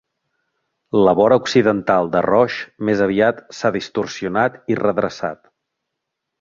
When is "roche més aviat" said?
2.27-3.45